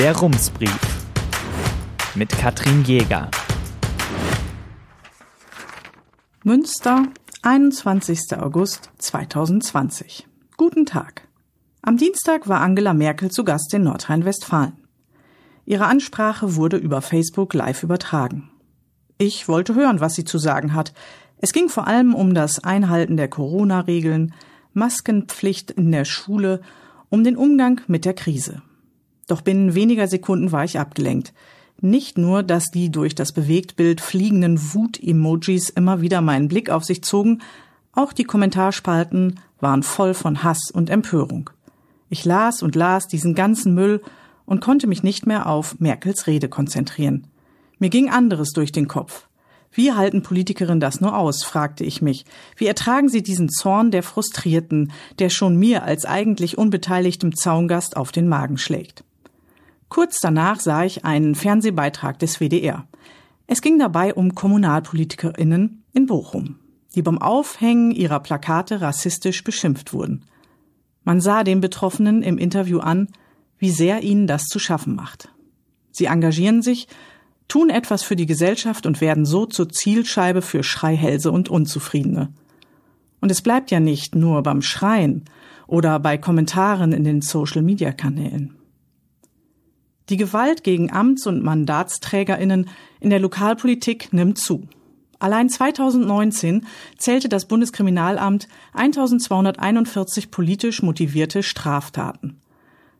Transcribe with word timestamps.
Der 0.00 0.16
Rumsbrief 0.16 0.80
mit 2.14 2.30
Katrin 2.30 2.84
Jäger. 2.84 3.30
Münster, 6.42 7.02
21. 7.42 8.38
August 8.38 8.88
2020. 8.96 10.26
Guten 10.56 10.86
Tag. 10.86 11.28
Am 11.82 11.98
Dienstag 11.98 12.48
war 12.48 12.62
Angela 12.62 12.94
Merkel 12.94 13.30
zu 13.30 13.44
Gast 13.44 13.74
in 13.74 13.82
Nordrhein-Westfalen. 13.82 14.72
Ihre 15.66 15.84
Ansprache 15.84 16.56
wurde 16.56 16.78
über 16.78 17.02
Facebook 17.02 17.52
live 17.52 17.82
übertragen. 17.82 18.48
Ich 19.18 19.48
wollte 19.48 19.74
hören, 19.74 20.00
was 20.00 20.14
sie 20.14 20.24
zu 20.24 20.38
sagen 20.38 20.72
hat. 20.72 20.94
Es 21.36 21.52
ging 21.52 21.68
vor 21.68 21.86
allem 21.86 22.14
um 22.14 22.32
das 22.32 22.64
Einhalten 22.64 23.18
der 23.18 23.28
Corona-Regeln, 23.28 24.32
Maskenpflicht 24.72 25.70
in 25.70 25.92
der 25.92 26.06
Schule, 26.06 26.62
um 27.10 27.22
den 27.22 27.36
Umgang 27.36 27.82
mit 27.86 28.06
der 28.06 28.14
Krise. 28.14 28.62
Doch 29.30 29.42
binnen 29.42 29.76
weniger 29.76 30.08
Sekunden 30.08 30.50
war 30.50 30.64
ich 30.64 30.80
abgelenkt. 30.80 31.32
Nicht 31.80 32.18
nur, 32.18 32.42
dass 32.42 32.64
die 32.64 32.90
durch 32.90 33.14
das 33.14 33.32
Bewegtbild 33.32 34.00
fliegenden 34.00 34.74
Wut-Emojis 34.74 35.68
immer 35.68 36.00
wieder 36.00 36.20
meinen 36.20 36.48
Blick 36.48 36.68
auf 36.68 36.84
sich 36.84 37.04
zogen, 37.04 37.40
auch 37.92 38.12
die 38.12 38.24
Kommentarspalten 38.24 39.38
waren 39.60 39.84
voll 39.84 40.14
von 40.14 40.42
Hass 40.42 40.72
und 40.72 40.90
Empörung. 40.90 41.50
Ich 42.08 42.24
las 42.24 42.60
und 42.60 42.74
las 42.74 43.06
diesen 43.06 43.36
ganzen 43.36 43.72
Müll 43.72 44.02
und 44.46 44.60
konnte 44.60 44.88
mich 44.88 45.04
nicht 45.04 45.26
mehr 45.26 45.46
auf 45.46 45.78
Merkels 45.78 46.26
Rede 46.26 46.48
konzentrieren. 46.48 47.28
Mir 47.78 47.88
ging 47.88 48.10
anderes 48.10 48.50
durch 48.50 48.72
den 48.72 48.88
Kopf. 48.88 49.28
Wie 49.70 49.92
halten 49.92 50.24
Politikerinnen 50.24 50.80
das 50.80 51.00
nur 51.00 51.16
aus, 51.16 51.44
fragte 51.44 51.84
ich 51.84 52.02
mich. 52.02 52.24
Wie 52.56 52.66
ertragen 52.66 53.08
sie 53.08 53.22
diesen 53.22 53.48
Zorn 53.48 53.92
der 53.92 54.02
Frustrierten, 54.02 54.90
der 55.20 55.30
schon 55.30 55.56
mir 55.56 55.84
als 55.84 56.04
eigentlich 56.04 56.58
unbeteiligtem 56.58 57.36
Zaungast 57.36 57.96
auf 57.96 58.10
den 58.10 58.26
Magen 58.26 58.58
schlägt? 58.58 59.04
Kurz 59.90 60.20
danach 60.20 60.60
sah 60.60 60.84
ich 60.84 61.04
einen 61.04 61.34
Fernsehbeitrag 61.34 62.18
des 62.20 62.40
WDR. 62.40 62.86
Es 63.48 63.60
ging 63.60 63.76
dabei 63.78 64.14
um 64.14 64.36
Kommunalpolitikerinnen 64.36 65.82
in 65.92 66.06
Bochum, 66.06 66.60
die 66.94 67.02
beim 67.02 67.18
Aufhängen 67.18 67.90
ihrer 67.90 68.20
Plakate 68.20 68.80
rassistisch 68.80 69.42
beschimpft 69.42 69.92
wurden. 69.92 70.24
Man 71.02 71.20
sah 71.20 71.42
den 71.42 71.60
Betroffenen 71.60 72.22
im 72.22 72.38
Interview 72.38 72.78
an, 72.78 73.08
wie 73.58 73.70
sehr 73.70 74.04
ihnen 74.04 74.28
das 74.28 74.44
zu 74.44 74.60
schaffen 74.60 74.94
macht. 74.94 75.28
Sie 75.90 76.04
engagieren 76.04 76.62
sich 76.62 76.86
tun 77.48 77.68
etwas 77.68 78.04
für 78.04 78.14
die 78.14 78.26
Gesellschaft 78.26 78.86
und 78.86 79.00
werden 79.00 79.26
so 79.26 79.44
zur 79.44 79.68
Zielscheibe 79.68 80.40
für 80.40 80.62
Schreihälse 80.62 81.32
und 81.32 81.48
Unzufriedene. 81.48 82.32
Und 83.20 83.32
es 83.32 83.42
bleibt 83.42 83.72
ja 83.72 83.80
nicht 83.80 84.14
nur 84.14 84.44
beim 84.44 84.62
Schreien 84.62 85.24
oder 85.66 85.98
bei 85.98 86.16
Kommentaren 86.16 86.92
in 86.92 87.02
den 87.02 87.22
Social-Media-Kanälen. 87.22 88.59
Die 90.10 90.16
Gewalt 90.16 90.64
gegen 90.64 90.90
Amts- 90.92 91.28
und 91.28 91.44
Mandatsträgerinnen 91.44 92.68
in 92.98 93.10
der 93.10 93.20
Lokalpolitik 93.20 94.12
nimmt 94.12 94.38
zu. 94.38 94.66
Allein 95.20 95.48
2019 95.48 96.66
zählte 96.98 97.28
das 97.28 97.46
Bundeskriminalamt 97.46 98.48
1241 98.72 100.32
politisch 100.32 100.82
motivierte 100.82 101.42
Straftaten. 101.42 102.40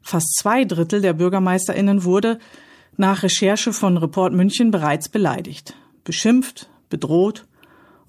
Fast 0.03 0.37
zwei 0.39 0.65
Drittel 0.65 1.01
der 1.01 1.15
Bürgermeisterinnen 1.15 2.05
wurde 2.05 2.39
nach 2.97 3.23
Recherche 3.23 3.73
von 3.73 3.97
Report 3.97 4.33
München 4.33 4.71
bereits 4.71 5.09
beleidigt, 5.09 5.75
beschimpft, 6.05 6.71
bedroht 6.91 7.47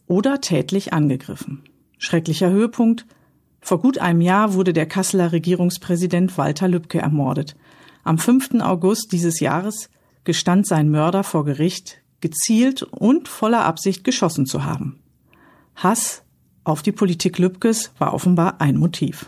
oder 0.05 0.41
tätlich 0.41 0.93
angegriffen. 0.93 1.63
Schrecklicher 1.97 2.49
Höhepunkt. 2.49 3.05
Vor 3.61 3.81
gut 3.81 3.97
einem 3.97 4.21
Jahr 4.21 4.53
wurde 4.53 4.73
der 4.73 4.85
Kasseler 4.85 5.31
Regierungspräsident 5.31 6.37
Walter 6.37 6.67
Lübcke 6.67 6.99
ermordet. 6.99 7.55
Am 8.03 8.17
5. 8.17 8.61
August 8.61 9.11
dieses 9.11 9.39
Jahres 9.39 9.89
gestand 10.23 10.67
sein 10.67 10.89
Mörder 10.89 11.23
vor 11.23 11.45
Gericht, 11.45 12.01
gezielt 12.19 12.83
und 12.83 13.27
voller 13.27 13.65
Absicht 13.65 14.03
geschossen 14.03 14.45
zu 14.45 14.63
haben. 14.63 14.99
Hass 15.75 16.23
auf 16.63 16.81
die 16.81 16.91
Politik 16.91 17.39
Lübkes 17.39 17.91
war 17.97 18.13
offenbar 18.13 18.61
ein 18.61 18.77
Motiv. 18.77 19.27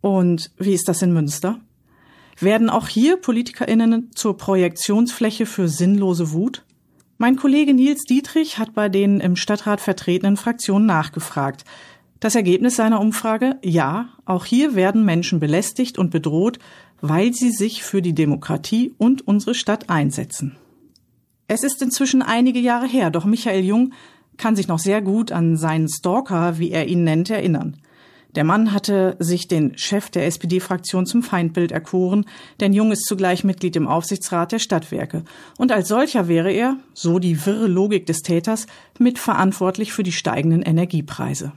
Und 0.00 0.50
wie 0.58 0.72
ist 0.72 0.88
das 0.88 1.02
in 1.02 1.12
Münster? 1.12 1.60
Werden 2.38 2.70
auch 2.70 2.88
hier 2.88 3.16
PolitikerInnen 3.16 4.10
zur 4.14 4.36
Projektionsfläche 4.36 5.46
für 5.46 5.68
sinnlose 5.68 6.32
Wut? 6.32 6.64
Mein 7.16 7.36
Kollege 7.36 7.74
Nils 7.74 8.02
Dietrich 8.04 8.58
hat 8.58 8.74
bei 8.74 8.88
den 8.88 9.20
im 9.20 9.36
Stadtrat 9.36 9.80
vertretenen 9.80 10.36
Fraktionen 10.36 10.86
nachgefragt. 10.86 11.64
Das 12.24 12.36
Ergebnis 12.36 12.76
seiner 12.76 13.02
Umfrage? 13.02 13.58
Ja, 13.62 14.08
auch 14.24 14.46
hier 14.46 14.74
werden 14.74 15.04
Menschen 15.04 15.40
belästigt 15.40 15.98
und 15.98 16.10
bedroht, 16.10 16.58
weil 17.02 17.34
sie 17.34 17.50
sich 17.50 17.82
für 17.82 18.00
die 18.00 18.14
Demokratie 18.14 18.94
und 18.96 19.28
unsere 19.28 19.54
Stadt 19.54 19.90
einsetzen. 19.90 20.56
Es 21.48 21.64
ist 21.64 21.82
inzwischen 21.82 22.22
einige 22.22 22.60
Jahre 22.60 22.86
her, 22.86 23.10
doch 23.10 23.26
Michael 23.26 23.62
Jung 23.62 23.92
kann 24.38 24.56
sich 24.56 24.68
noch 24.68 24.78
sehr 24.78 25.02
gut 25.02 25.32
an 25.32 25.58
seinen 25.58 25.86
Stalker, 25.86 26.58
wie 26.58 26.70
er 26.70 26.88
ihn 26.88 27.04
nennt, 27.04 27.28
erinnern. 27.28 27.76
Der 28.36 28.44
Mann 28.44 28.72
hatte 28.72 29.16
sich 29.18 29.46
den 29.46 29.76
Chef 29.76 30.08
der 30.08 30.24
SPD-Fraktion 30.24 31.04
zum 31.04 31.22
Feindbild 31.22 31.72
erkoren, 31.72 32.24
denn 32.58 32.72
Jung 32.72 32.90
ist 32.90 33.04
zugleich 33.04 33.44
Mitglied 33.44 33.76
im 33.76 33.86
Aufsichtsrat 33.86 34.50
der 34.50 34.60
Stadtwerke. 34.60 35.24
Und 35.58 35.72
als 35.72 35.88
solcher 35.88 36.26
wäre 36.26 36.50
er, 36.50 36.78
so 36.94 37.18
die 37.18 37.44
wirre 37.44 37.66
Logik 37.66 38.06
des 38.06 38.22
Täters, 38.22 38.66
mitverantwortlich 38.98 39.92
für 39.92 40.04
die 40.04 40.12
steigenden 40.12 40.62
Energiepreise. 40.62 41.52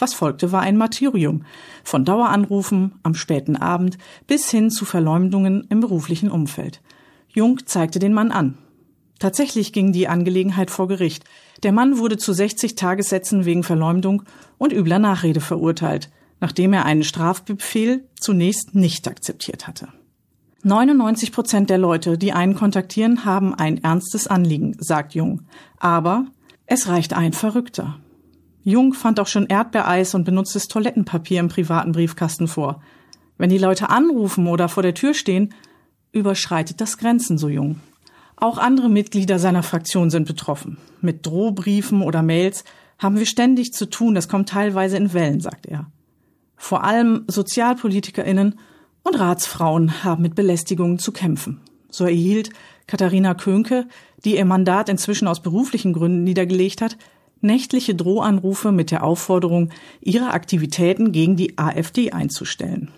Was 0.00 0.14
folgte, 0.14 0.50
war 0.50 0.62
ein 0.62 0.78
Martyrium. 0.78 1.44
Von 1.84 2.06
Daueranrufen 2.06 2.92
am 3.02 3.14
späten 3.14 3.56
Abend 3.56 3.98
bis 4.26 4.50
hin 4.50 4.70
zu 4.70 4.86
Verleumdungen 4.86 5.66
im 5.68 5.80
beruflichen 5.80 6.30
Umfeld. 6.30 6.80
Jung 7.28 7.66
zeigte 7.66 7.98
den 7.98 8.14
Mann 8.14 8.32
an. 8.32 8.56
Tatsächlich 9.18 9.74
ging 9.74 9.92
die 9.92 10.08
Angelegenheit 10.08 10.70
vor 10.70 10.88
Gericht. 10.88 11.24
Der 11.62 11.72
Mann 11.72 11.98
wurde 11.98 12.16
zu 12.16 12.32
60 12.32 12.74
Tagessätzen 12.74 13.44
wegen 13.44 13.62
Verleumdung 13.62 14.22
und 14.56 14.72
übler 14.72 14.98
Nachrede 14.98 15.42
verurteilt, 15.42 16.10
nachdem 16.40 16.72
er 16.72 16.86
einen 16.86 17.04
Strafbefehl 17.04 18.08
zunächst 18.18 18.74
nicht 18.74 19.06
akzeptiert 19.06 19.68
hatte. 19.68 19.88
99 20.62 21.32
Prozent 21.32 21.68
der 21.68 21.78
Leute, 21.78 22.16
die 22.16 22.32
einen 22.32 22.54
kontaktieren, 22.54 23.26
haben 23.26 23.54
ein 23.54 23.84
ernstes 23.84 24.26
Anliegen, 24.26 24.76
sagt 24.78 25.14
Jung. 25.14 25.42
Aber 25.78 26.24
es 26.64 26.88
reicht 26.88 27.12
ein 27.12 27.34
Verrückter. 27.34 27.98
Jung 28.62 28.92
fand 28.92 29.20
auch 29.20 29.26
schon 29.26 29.46
Erdbeereis 29.46 30.14
und 30.14 30.24
benutztes 30.24 30.68
Toilettenpapier 30.68 31.40
im 31.40 31.48
privaten 31.48 31.92
Briefkasten 31.92 32.48
vor. 32.48 32.82
Wenn 33.38 33.50
die 33.50 33.58
Leute 33.58 33.88
anrufen 33.88 34.46
oder 34.46 34.68
vor 34.68 34.82
der 34.82 34.94
Tür 34.94 35.14
stehen, 35.14 35.54
überschreitet 36.12 36.80
das 36.80 36.98
Grenzen, 36.98 37.38
so 37.38 37.48
Jung. 37.48 37.80
Auch 38.36 38.58
andere 38.58 38.88
Mitglieder 38.88 39.38
seiner 39.38 39.62
Fraktion 39.62 40.10
sind 40.10 40.26
betroffen. 40.26 40.78
Mit 41.00 41.26
Drohbriefen 41.26 42.02
oder 42.02 42.22
Mails 42.22 42.64
haben 42.98 43.18
wir 43.18 43.26
ständig 43.26 43.72
zu 43.72 43.88
tun, 43.88 44.14
das 44.14 44.28
kommt 44.28 44.48
teilweise 44.48 44.96
in 44.96 45.12
Wellen, 45.12 45.40
sagt 45.40 45.66
er. 45.66 45.86
Vor 46.56 46.84
allem 46.84 47.24
Sozialpolitikerinnen 47.26 48.58
und 49.02 49.18
Ratsfrauen 49.18 50.04
haben 50.04 50.22
mit 50.22 50.34
Belästigungen 50.34 50.98
zu 50.98 51.12
kämpfen. 51.12 51.60
So 51.90 52.04
erhielt 52.04 52.50
Katharina 52.86 53.34
Könke, 53.34 53.86
die 54.24 54.36
ihr 54.36 54.44
Mandat 54.44 54.88
inzwischen 54.90 55.28
aus 55.28 55.40
beruflichen 55.40 55.94
Gründen 55.94 56.24
niedergelegt 56.24 56.82
hat, 56.82 56.98
nächtliche 57.40 57.94
Drohanrufe 57.94 58.72
mit 58.72 58.90
der 58.90 59.04
Aufforderung, 59.04 59.70
ihre 60.00 60.32
Aktivitäten 60.32 61.12
gegen 61.12 61.36
die 61.36 61.58
AfD 61.58 62.12
einzustellen. 62.12 62.90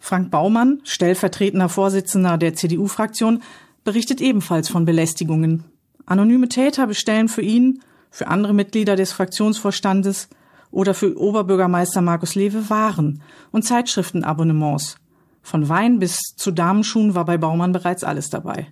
Frank 0.00 0.30
Baumann, 0.30 0.80
stellvertretender 0.84 1.68
Vorsitzender 1.68 2.38
der 2.38 2.54
CDU-Fraktion, 2.54 3.42
berichtet 3.84 4.20
ebenfalls 4.20 4.68
von 4.68 4.84
Belästigungen. 4.84 5.64
Anonyme 6.06 6.48
Täter 6.48 6.86
bestellen 6.86 7.28
für 7.28 7.42
ihn, 7.42 7.82
für 8.10 8.28
andere 8.28 8.54
Mitglieder 8.54 8.96
des 8.96 9.12
Fraktionsvorstandes 9.12 10.28
oder 10.70 10.94
für 10.94 11.16
Oberbürgermeister 11.18 12.00
Markus 12.00 12.34
Lewe 12.34 12.70
Waren 12.70 13.22
und 13.52 13.62
Zeitschriftenabonnements. 13.64 14.96
Von 15.42 15.68
Wein 15.68 15.98
bis 15.98 16.18
zu 16.36 16.50
Damenschuhen 16.50 17.14
war 17.14 17.24
bei 17.24 17.38
Baumann 17.38 17.72
bereits 17.72 18.04
alles 18.04 18.28
dabei. 18.30 18.68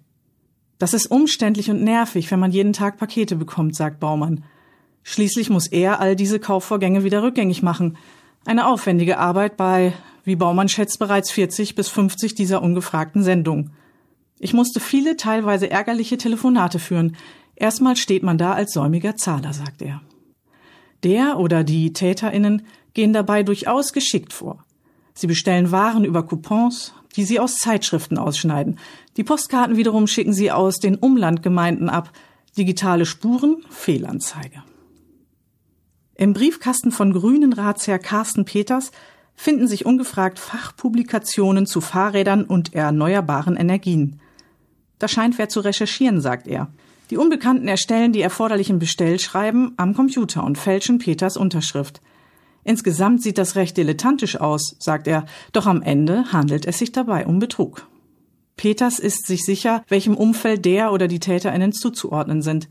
Das 0.78 0.94
ist 0.94 1.06
umständlich 1.06 1.70
und 1.70 1.82
nervig, 1.82 2.30
wenn 2.30 2.40
man 2.40 2.52
jeden 2.52 2.72
Tag 2.72 2.98
Pakete 2.98 3.36
bekommt, 3.36 3.74
sagt 3.74 4.00
Baumann. 4.00 4.44
Schließlich 5.02 5.50
muss 5.50 5.66
er 5.66 6.00
all 6.00 6.16
diese 6.16 6.38
Kaufvorgänge 6.38 7.04
wieder 7.04 7.22
rückgängig 7.22 7.62
machen. 7.62 7.96
Eine 8.44 8.66
aufwendige 8.66 9.18
Arbeit 9.18 9.56
bei, 9.56 9.92
wie 10.24 10.36
Baumann 10.36 10.68
schätzt, 10.68 10.98
bereits 10.98 11.30
40 11.30 11.74
bis 11.74 11.88
50 11.88 12.34
dieser 12.34 12.62
ungefragten 12.62 13.22
Sendungen. 13.22 13.72
Ich 14.38 14.52
musste 14.52 14.80
viele, 14.80 15.16
teilweise 15.16 15.70
ärgerliche 15.70 16.18
Telefonate 16.18 16.78
führen. 16.78 17.16
Erstmal 17.56 17.96
steht 17.96 18.22
man 18.22 18.38
da 18.38 18.52
als 18.52 18.72
säumiger 18.72 19.16
Zahler, 19.16 19.52
sagt 19.52 19.82
er. 19.82 20.00
Der 21.02 21.38
oder 21.38 21.64
die 21.64 21.92
TäterInnen 21.92 22.62
gehen 22.94 23.12
dabei 23.12 23.42
durchaus 23.42 23.92
geschickt 23.92 24.32
vor. 24.32 24.64
Sie 25.14 25.26
bestellen 25.26 25.72
Waren 25.72 26.04
über 26.04 26.24
Coupons, 26.24 26.92
die 27.16 27.24
sie 27.24 27.40
aus 27.40 27.56
Zeitschriften 27.56 28.18
ausschneiden. 28.18 28.78
Die 29.16 29.24
Postkarten 29.24 29.76
wiederum 29.76 30.06
schicken 30.06 30.32
sie 30.32 30.52
aus 30.52 30.78
den 30.78 30.96
Umlandgemeinden 30.96 31.88
ab. 31.88 32.12
Digitale 32.56 33.06
Spuren, 33.06 33.64
Fehlanzeige. 33.70 34.62
Im 36.20 36.32
Briefkasten 36.32 36.90
von 36.90 37.12
Grünen 37.12 37.52
Ratsherr 37.52 38.00
Carsten 38.00 38.44
Peters 38.44 38.90
finden 39.36 39.68
sich 39.68 39.86
ungefragt 39.86 40.40
Fachpublikationen 40.40 41.64
zu 41.64 41.80
Fahrrädern 41.80 42.42
und 42.42 42.74
erneuerbaren 42.74 43.56
Energien. 43.56 44.18
Da 44.98 45.06
scheint 45.06 45.38
wer 45.38 45.48
zu 45.48 45.60
recherchieren, 45.60 46.20
sagt 46.20 46.48
er. 46.48 46.72
Die 47.10 47.18
Unbekannten 47.18 47.68
erstellen 47.68 48.12
die 48.12 48.20
erforderlichen 48.20 48.80
Bestellschreiben 48.80 49.74
am 49.76 49.94
Computer 49.94 50.42
und 50.42 50.58
fälschen 50.58 50.98
Peters 50.98 51.36
Unterschrift. 51.36 52.00
Insgesamt 52.64 53.22
sieht 53.22 53.38
das 53.38 53.54
recht 53.54 53.76
dilettantisch 53.76 54.40
aus, 54.40 54.74
sagt 54.80 55.06
er, 55.06 55.24
doch 55.52 55.66
am 55.66 55.82
Ende 55.82 56.32
handelt 56.32 56.66
es 56.66 56.78
sich 56.78 56.90
dabei 56.90 57.26
um 57.26 57.38
Betrug. 57.38 57.86
Peters 58.56 58.98
ist 58.98 59.28
sich 59.28 59.44
sicher, 59.44 59.84
welchem 59.86 60.16
Umfeld 60.16 60.64
der 60.64 60.92
oder 60.92 61.06
die 61.06 61.20
TäterInnen 61.20 61.72
zuzuordnen 61.72 62.42
sind. 62.42 62.68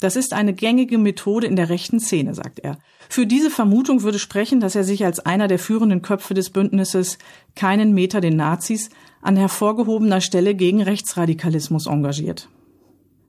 Das 0.00 0.16
ist 0.16 0.32
eine 0.32 0.52
gängige 0.52 0.98
Methode 0.98 1.46
in 1.46 1.56
der 1.56 1.70
rechten 1.70 2.00
Szene, 2.00 2.34
sagt 2.34 2.58
er. 2.58 2.78
Für 3.08 3.26
diese 3.26 3.50
Vermutung 3.50 4.02
würde 4.02 4.18
sprechen, 4.18 4.60
dass 4.60 4.74
er 4.74 4.84
sich 4.84 5.04
als 5.04 5.20
einer 5.20 5.48
der 5.48 5.58
führenden 5.58 6.02
Köpfe 6.02 6.34
des 6.34 6.50
Bündnisses 6.50 7.18
keinen 7.54 7.94
Meter 7.94 8.20
den 8.20 8.36
Nazis 8.36 8.90
an 9.22 9.36
hervorgehobener 9.36 10.20
Stelle 10.20 10.54
gegen 10.54 10.82
Rechtsradikalismus 10.82 11.86
engagiert. 11.86 12.48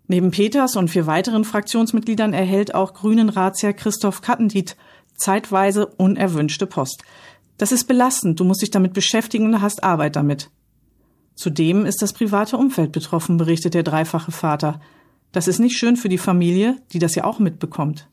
Neben 0.07 0.31
Peters 0.31 0.75
und 0.75 0.89
vier 0.89 1.05
weiteren 1.05 1.43
Fraktionsmitgliedern 1.43 2.33
erhält 2.33 2.73
auch 2.75 2.93
Grünen 2.93 3.29
Ratsherr 3.29 3.73
Christoph 3.73 4.21
Kattendiet 4.21 4.77
zeitweise 5.15 5.85
unerwünschte 5.85 6.65
Post. 6.65 7.03
Das 7.57 7.71
ist 7.71 7.85
belastend, 7.85 8.39
du 8.39 8.43
musst 8.43 8.61
dich 8.61 8.71
damit 8.71 8.93
beschäftigen 8.93 9.45
und 9.45 9.61
hast 9.61 9.83
Arbeit 9.83 10.15
damit. 10.15 10.49
Zudem 11.35 11.85
ist 11.85 12.01
das 12.01 12.13
private 12.13 12.57
Umfeld 12.57 12.91
betroffen, 12.91 13.37
berichtet 13.37 13.73
der 13.73 13.83
dreifache 13.83 14.31
Vater. 14.31 14.79
Das 15.37 15.47
ist 15.47 15.59
nicht 15.59 15.77
schön 15.77 15.97
für 15.97 16.09
die 16.09 16.17
Familie, 16.17 16.77
die 16.93 16.97
das 16.97 17.13
ja 17.13 17.23
auch 17.23 17.37
mitbekommt. 17.37 18.09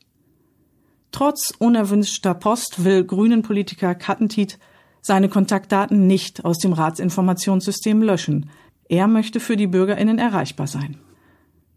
Trotz 1.11 1.55
unerwünschter 1.57 2.35
Post 2.35 2.83
will 2.83 3.03
Grünen 3.03 3.41
Politiker 3.41 3.95
Kattentit 3.95 4.59
seine 5.01 5.27
Kontaktdaten 5.27 6.05
nicht 6.05 6.45
aus 6.45 6.59
dem 6.59 6.71
Ratsinformationssystem 6.71 8.03
löschen. 8.03 8.51
Er 8.89 9.07
möchte 9.07 9.39
für 9.39 9.57
die 9.57 9.65
Bürgerinnen 9.65 10.19
erreichbar 10.19 10.67
sein. 10.67 10.97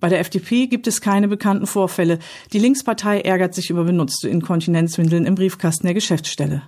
Bei 0.01 0.11
der 0.11 0.21
FDP 0.21 0.67
gibt 0.67 0.87
es 0.87 1.01
keine 1.01 1.29
bekannten 1.29 1.67
Vorfälle. 1.67 2.19
Die 2.53 2.59
Linkspartei 2.59 3.23
ärgert 3.23 3.55
sich 3.55 3.71
über 3.71 3.85
benutzte 3.85 4.29
Inkontinenzwindeln 4.29 5.25
im 5.25 5.35
Briefkasten 5.35 5.87
der 5.87 5.95
Geschäftsstelle. 5.95 6.61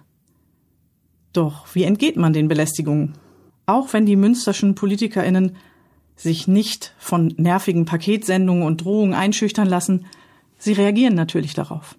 Doch 1.34 1.66
wie 1.74 1.84
entgeht 1.84 2.16
man 2.16 2.32
den 2.32 2.48
Belästigungen? 2.48 3.18
Auch 3.66 3.92
wenn 3.92 4.06
die 4.06 4.16
münsterschen 4.16 4.74
PolitikerInnen 4.74 5.58
sich 6.20 6.46
nicht 6.46 6.94
von 6.98 7.34
nervigen 7.38 7.86
Paketsendungen 7.86 8.64
und 8.64 8.84
Drohungen 8.84 9.14
einschüchtern 9.14 9.66
lassen, 9.66 10.06
sie 10.58 10.74
reagieren 10.74 11.14
natürlich 11.14 11.54
darauf. 11.54 11.96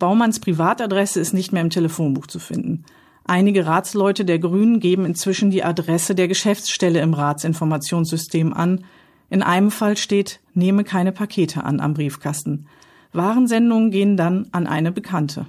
Baumanns 0.00 0.40
Privatadresse 0.40 1.20
ist 1.20 1.32
nicht 1.32 1.52
mehr 1.52 1.62
im 1.62 1.70
Telefonbuch 1.70 2.26
zu 2.26 2.38
finden. 2.38 2.84
Einige 3.24 3.66
Ratsleute 3.66 4.24
der 4.24 4.40
Grünen 4.40 4.80
geben 4.80 5.04
inzwischen 5.04 5.50
die 5.50 5.62
Adresse 5.62 6.14
der 6.14 6.26
Geschäftsstelle 6.26 7.00
im 7.00 7.14
Ratsinformationssystem 7.14 8.52
an. 8.52 8.84
In 9.28 9.42
einem 9.42 9.70
Fall 9.70 9.96
steht, 9.96 10.40
nehme 10.54 10.82
keine 10.82 11.12
Pakete 11.12 11.62
an 11.62 11.78
am 11.78 11.94
Briefkasten. 11.94 12.66
Warensendungen 13.12 13.92
gehen 13.92 14.16
dann 14.16 14.48
an 14.50 14.66
eine 14.66 14.90
Bekannte. 14.90 15.46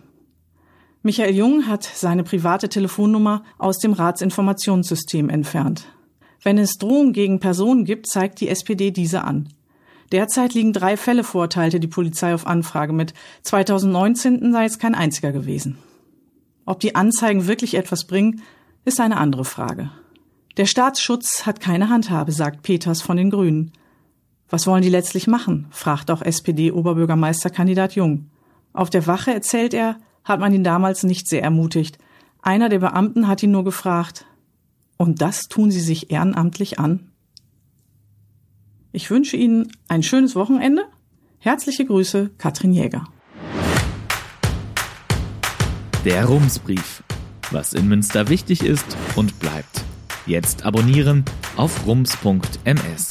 Michael 1.02 1.34
Jung 1.34 1.66
hat 1.66 1.84
seine 1.84 2.24
private 2.24 2.70
Telefonnummer 2.70 3.44
aus 3.58 3.80
dem 3.80 3.94
Ratsinformationssystem 3.94 5.30
entfernt. 5.30 5.88
Wenn 6.44 6.58
es 6.58 6.78
Drohungen 6.78 7.14
gegen 7.14 7.40
Personen 7.40 7.86
gibt, 7.86 8.08
zeigt 8.08 8.42
die 8.42 8.50
SPD 8.50 8.92
diese 8.92 9.24
an. 9.24 9.50
Derzeit 10.12 10.54
liegen 10.54 10.74
drei 10.74 10.98
Fälle 10.98 11.24
vor, 11.24 11.50
teilte 11.50 11.80
die 11.80 11.88
Polizei 11.88 12.34
auf 12.34 12.48
Anfrage 12.48 12.94
mit. 12.94 13.14
2019 13.44 14.52
sei 14.52 14.66
es 14.66 14.80
kein 14.80 14.96
einziger 14.96 15.32
gewesen. 15.32 15.78
Ob 16.66 16.80
die 16.80 16.96
Anzeigen 16.96 17.48
wirklich 17.48 17.76
etwas 17.76 18.06
bringen, 18.06 18.42
ist 18.84 19.00
eine 19.00 19.18
andere 19.18 19.46
Frage. 19.46 19.92
Der 20.58 20.66
Staatsschutz 20.66 21.46
hat 21.46 21.62
keine 21.62 21.90
Handhabe, 21.90 22.32
sagt 22.32 22.64
Peters 22.64 23.02
von 23.02 23.16
den 23.16 23.30
Grünen. 23.30 23.72
Was 24.50 24.68
wollen 24.68 24.82
die 24.82 24.90
letztlich 24.90 25.28
machen? 25.28 25.68
fragt 25.70 26.12
auch 26.12 26.22
SPD-Oberbürgermeisterkandidat 26.22 27.96
Jung. 27.96 28.30
Auf 28.74 28.90
der 28.90 29.08
Wache, 29.08 29.34
erzählt 29.34 29.74
er, 29.74 29.98
hat 30.26 30.40
man 30.40 30.54
ihn 30.54 30.64
damals 30.64 31.04
nicht 31.04 31.30
sehr 31.30 31.42
ermutigt. 31.42 31.98
Einer 32.42 32.68
der 32.68 32.80
Beamten 32.80 33.28
hat 33.28 33.44
ihn 33.44 33.52
nur 33.52 33.64
gefragt, 33.64 34.26
und 35.02 35.20
das 35.20 35.48
tun 35.48 35.72
Sie 35.72 35.80
sich 35.80 36.12
ehrenamtlich 36.12 36.78
an? 36.78 37.10
Ich 38.92 39.10
wünsche 39.10 39.36
Ihnen 39.36 39.72
ein 39.88 40.04
schönes 40.04 40.36
Wochenende. 40.36 40.84
Herzliche 41.40 41.86
Grüße, 41.86 42.30
Katrin 42.38 42.72
Jäger. 42.72 43.06
Der 46.06 46.26
Rumsbrief. 46.26 47.04
Was 47.50 47.74
in 47.74 47.88
Münster 47.88 48.30
wichtig 48.30 48.64
ist 48.64 48.96
und 49.16 49.40
bleibt. 49.40 49.84
Jetzt 50.28 50.66
abonnieren 50.66 51.26
auf 51.58 51.88
rums.ms. 51.88 53.08